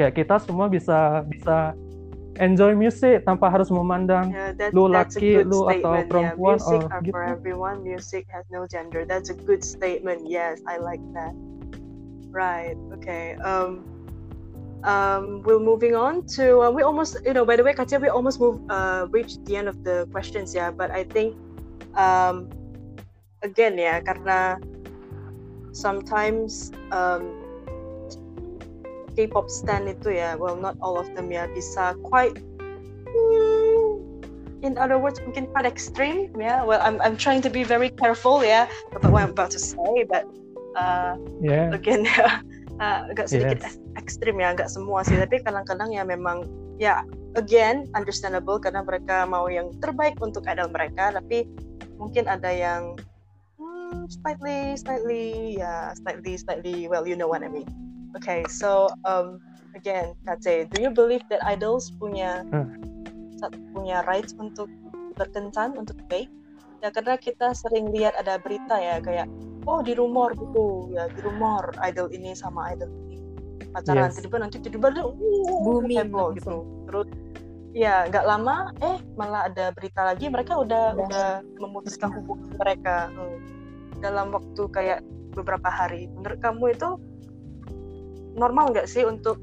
[0.00, 1.76] Kayak kita semua bisa bisa
[2.38, 7.00] enjoy music tanpa harus memandang yeah, that, lu laki, lu atau perempuan yeah, music or
[7.02, 7.14] gitu.
[7.14, 9.04] for everyone, music has no gender.
[9.04, 10.26] That's a good statement.
[10.26, 11.34] Yes, I like that.
[12.30, 12.78] Right.
[12.98, 13.34] Okay.
[13.42, 13.84] Um
[14.84, 18.08] um, we're moving on to uh, we almost you know by the way Katya we
[18.08, 21.34] almost move uh, reached the end of the questions yeah but I think
[21.94, 22.48] um,
[23.42, 24.58] again yeah karena
[25.72, 27.37] sometimes um,
[29.18, 30.38] K-pop stand itu ya.
[30.38, 31.50] Well not all of them ya.
[31.50, 32.38] Bisa quite
[33.10, 33.90] mm,
[34.62, 38.46] in other words mungkin quite extreme yeah well I'm I'm trying to be very careful
[38.46, 40.26] yeah about what I'm about to say but
[40.78, 41.74] uh, yeah.
[41.74, 42.06] again
[42.82, 43.82] uh, agak sedikit yes.
[43.98, 44.54] ekstrim ya.
[44.54, 45.18] Agak semua sih.
[45.18, 46.46] Tapi kadang-kadang ya memang
[46.78, 47.02] ya
[47.34, 51.10] again understandable karena mereka mau yang terbaik untuk idol mereka.
[51.10, 51.50] Tapi
[51.98, 52.94] mungkin ada yang
[53.58, 57.66] hmm, slightly slightly ya slightly slightly well you know what I mean
[58.16, 59.40] okay so um,
[59.76, 62.78] again Kace do you believe that idols punya hmm.
[63.74, 64.66] punya rights untuk
[65.18, 66.30] berkencan untuk baik?
[66.78, 69.26] Ya karena kita sering lihat ada berita ya kayak
[69.66, 70.94] oh di rumor gitu.
[70.94, 73.18] Ya di rumor idol ini sama idol ini.
[73.74, 74.22] Pacaran yes.
[74.22, 75.12] tiba-tiba nanti tiba-tiba uh,
[75.66, 76.62] booming heboh gitu.
[76.88, 77.04] terus
[77.76, 81.02] ya nggak lama eh malah ada berita lagi mereka udah yes.
[81.04, 83.10] udah memutuskan hubungan mereka.
[83.10, 83.38] Hmm,
[83.98, 85.02] dalam waktu kayak
[85.34, 86.06] beberapa hari.
[86.14, 86.88] Menurut kamu itu
[88.38, 89.36] normal nggak sih untuk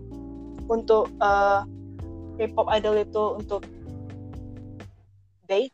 [0.72, 1.62] untuk uh,
[2.36, 3.62] K-pop idol itu untuk
[5.48, 5.72] date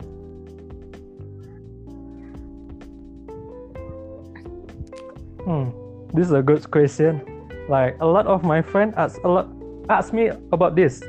[5.41, 5.73] Hmm,
[6.13, 7.17] this is a good question.
[7.65, 9.49] Like a lot of my friends ask a lot
[9.89, 11.01] ask me about this.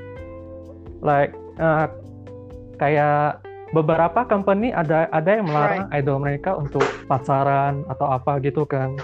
[1.04, 1.92] Like uh,
[2.80, 3.44] kayak
[3.76, 6.00] beberapa company ada ada yang melarang right.
[6.00, 8.96] idol mereka untuk pacaran atau apa gitu kan.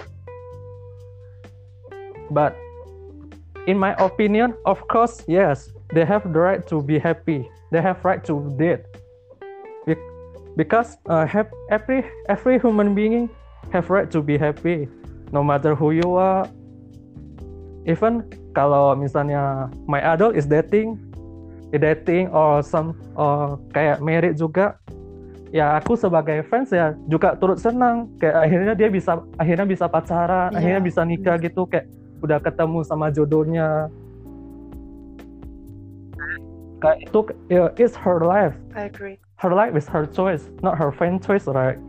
[2.33, 2.57] But
[3.69, 7.45] in my opinion, of course, yes, they have the right to be happy.
[7.69, 8.81] They have right to date.
[10.57, 13.29] Because uh, have every every human being
[13.71, 14.89] have right to be happy
[15.31, 16.43] no matter who you are
[17.85, 18.25] even
[18.57, 20.97] kalau misalnya my idol is dating
[21.69, 24.75] dating or some or kayak merit juga
[25.53, 30.49] ya aku sebagai fans ya juga turut senang kayak akhirnya dia bisa akhirnya bisa pacaran
[30.53, 30.57] yeah.
[30.57, 31.85] akhirnya bisa nikah gitu kayak
[32.19, 33.87] udah ketemu sama jodohnya.
[36.79, 37.19] Kayak itu
[37.51, 38.55] yeah, it's her life.
[38.71, 39.19] I agree.
[39.39, 41.79] Her life is her choice not her fan choice right?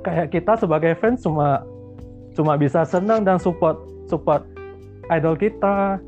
[0.00, 1.60] Kayak kita sebagai fans cuma
[2.32, 3.76] cuma bisa senang dan support
[4.08, 4.44] support
[5.12, 6.00] idol kita.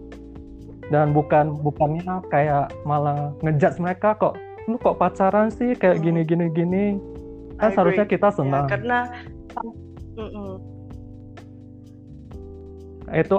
[0.88, 4.36] Dan bukan bukannya kayak malah ngejudge mereka kok
[4.68, 5.72] lu kok pacaran sih?
[5.76, 6.04] Kayak Hmm.
[6.04, 6.84] gini gini gini.
[7.60, 8.14] Kan I seharusnya agree.
[8.16, 8.98] kita Ya, senang karena
[10.12, 10.60] Mm-mm.
[13.12, 13.36] Itu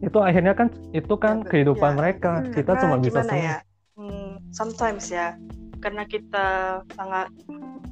[0.00, 1.98] itu akhirnya kan itu kan Ya, kehidupan ya.
[2.00, 2.32] mereka.
[2.40, 3.56] Hmm, kita cuma bisa senang ya?
[4.00, 5.36] hmm, sometimes ya
[5.80, 6.48] karena kita
[6.96, 7.28] sangat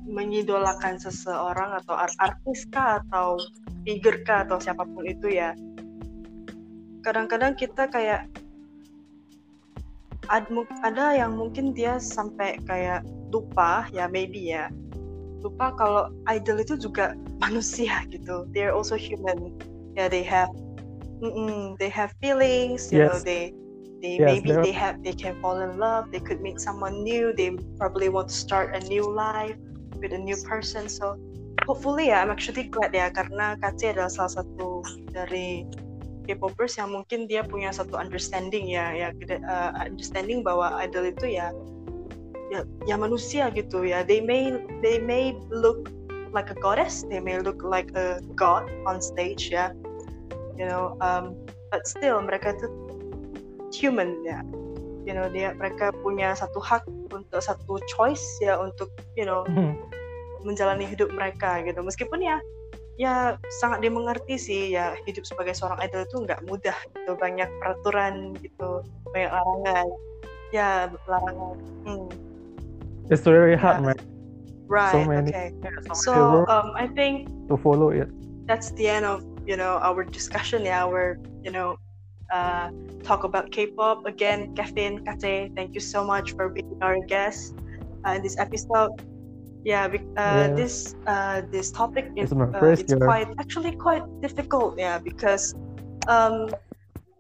[0.08, 3.36] mengidolakan seseorang atau art artis kah atau
[3.84, 5.52] figure kah atau siapa pun itu ya.
[7.04, 8.28] Kadang-kadang kita kayak
[10.28, 13.00] ada yang mungkin dia sampai kayak
[13.32, 14.68] lupa ya maybe ya
[15.42, 18.46] lupa kalau idol itu juga manusia gitu.
[18.50, 19.54] They're also human.
[19.94, 20.50] Ya they have
[21.18, 23.26] mm-mm, they have feelings you know Yes.
[23.26, 23.42] they
[23.98, 27.34] they Yes, maybe they have they can fall in love they could meet someone new
[27.34, 27.50] they
[27.82, 29.58] probably want to start a new life
[29.98, 30.86] with a new person.
[30.86, 31.18] So
[31.66, 35.66] hopefully ya I'm actually glad ya karena Kaci adalah salah satu dari
[36.28, 39.08] K-popers yang mungkin dia punya satu understanding ya ya
[39.48, 41.50] uh, understanding bahwa idol itu ya
[42.52, 44.04] ya, ya manusia gitu ya.
[44.04, 45.88] They may they may look
[46.32, 49.72] like a goddess they may look like a god on stage ya.
[50.58, 51.38] You know um,
[51.70, 52.66] but still mereka itu
[53.72, 54.42] human ya.
[55.08, 59.76] You know dia mereka punya satu hak untuk satu choice ya untuk you know Hmm.
[60.44, 61.80] menjalani hidup mereka gitu.
[61.80, 62.36] Meskipun ya
[62.98, 67.12] ya sangat dimengerti sih ya hidup sebagai seorang idol itu nggak mudah gitu.
[67.16, 68.84] Banyak peraturan gitu
[69.14, 69.86] banyak larangan.
[70.52, 71.56] Ya larangan.
[71.88, 72.08] Hmm,
[73.10, 73.92] it's very hard Yeah.
[73.92, 73.98] man.
[74.68, 75.48] Right so many okay.
[75.96, 76.14] so so
[76.52, 78.08] um I think to follow it
[78.44, 80.64] that's the end of you know our discussion.
[80.64, 81.80] Yeah our you know
[82.28, 82.68] uh
[83.00, 84.04] talk about k-pop.
[84.04, 87.56] Again kevin kate thank you so much for being our guest
[88.04, 88.92] uh, in this episode.
[89.64, 90.54] Yeah, uh, Yeah.
[90.54, 95.56] this uh this topic is It's uh, it's quite actually quite difficult yeah because
[96.08, 96.48] um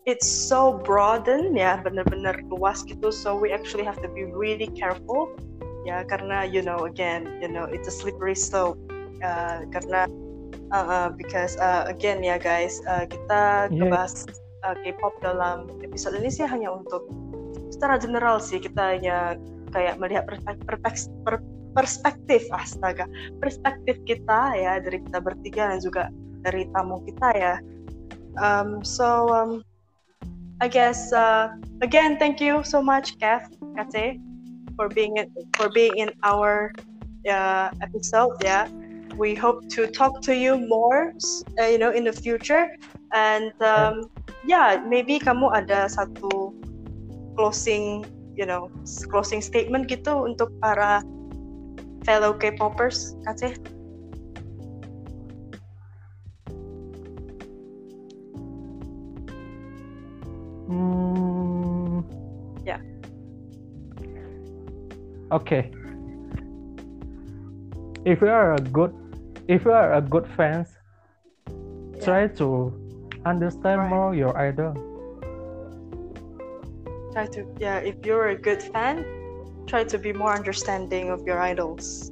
[0.08, 3.12] it's so broaden ya benar-benar luas gitu.
[3.12, 5.36] So we actually have to be really careful
[5.88, 8.76] ya karena you know again you know it's a slippery slope.
[9.18, 10.06] Uh, karena
[10.70, 13.88] uh, uh, because uh, again ya guys uh, kita Yeah.
[13.88, 14.30] ngebahas
[14.62, 17.08] uh, K-pop dalam episode ini sih hanya untuk
[17.72, 19.34] secara general sih kita hanya
[19.74, 20.24] kayak melihat
[21.74, 23.10] perspektif astaga
[23.42, 26.02] perspektif kita ya dari kita bertiga dan juga
[26.46, 27.54] dari tamu kita ya.
[28.38, 29.66] Um, so um,
[30.62, 31.50] I guess uh,
[31.82, 34.22] again thank you so much Kev Kate
[34.78, 35.26] for being in,
[35.58, 36.70] for being in our
[37.26, 38.70] uh, episode yeah.
[39.18, 41.10] We hope to talk to you more
[41.58, 42.70] uh, you know in the future.
[43.10, 44.06] And um,
[44.46, 46.54] yeah maybe kamu ada satu
[47.34, 48.06] closing
[48.38, 48.70] you know
[49.10, 51.02] closing statement gitu untuk para
[52.06, 53.58] fellow K-popers Kate
[60.68, 61.77] Hmm.
[65.32, 65.70] Okay.
[68.04, 68.94] If you are a good,
[69.48, 70.68] if you are a good fans,
[72.02, 72.72] try to
[73.26, 73.90] understand Right.
[73.90, 74.74] more your idol.
[77.12, 79.04] try to yeah if you're a good fan
[79.66, 82.10] try to be more understanding of your idols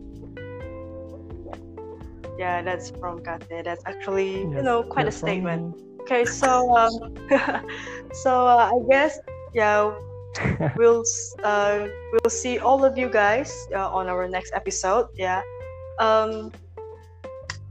[2.38, 6.74] yeah that's from Kate that's actually you know quite a that's from statement okay so
[6.74, 6.94] um
[8.24, 9.18] so uh, I guess
[9.54, 9.94] yeah
[10.78, 11.02] we'll
[11.44, 15.40] uh, we'll see all of you guys uh, on our next episode yeah
[15.98, 16.52] um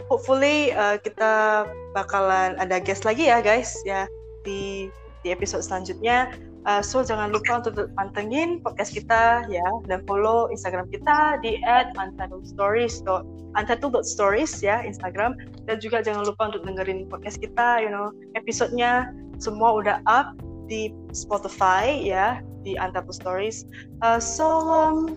[0.10, 1.66] hopefully uh, kita
[1.98, 4.06] bakalan ada guest lagi ya guys ya
[4.46, 4.90] di
[5.26, 6.30] di episode selanjutnya.
[6.66, 11.62] Uh, so jangan lupa untuk pantengin podcast kita ya dan follow Instagram kita di
[11.98, 13.06] @untitled_stories
[13.54, 15.38] untitled.stories ya Instagram.
[15.66, 20.34] Dan juga jangan lupa untuk dengerin podcast kita you know episodenya semua udah up
[20.66, 23.70] di Spotify ya di Untitled Stories.
[24.02, 25.14] Uh, so um,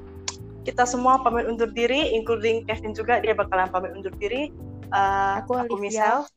[0.68, 4.52] kita semua pamit undur diri, including Kevin juga dia bakalan pamit undur diri.
[4.92, 5.80] Uh, Aku aku.
[5.80, 6.28] Misal,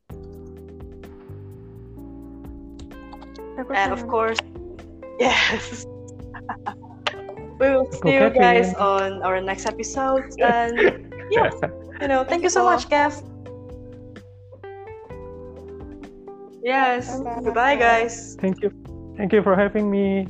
[3.59, 4.39] Aku and of course,
[5.24, 5.84] yes.
[7.59, 10.24] we will see you guys on our next episode.
[10.39, 11.51] And yeah,
[11.99, 13.20] you know, thank you so much, Kev.
[16.64, 17.20] Yes.
[17.43, 18.38] Goodbye, guys.
[18.39, 18.72] Thank you.
[19.18, 20.28] Thank you for having me.